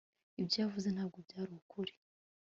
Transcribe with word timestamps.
ibyo 0.41 0.57
yavuze 0.63 0.87
ntabwo 0.91 1.17
byari 1.25 1.51
ukuri 1.59 1.93